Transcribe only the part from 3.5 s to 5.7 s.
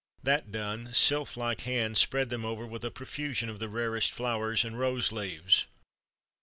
the rarest flowers and rose leaves.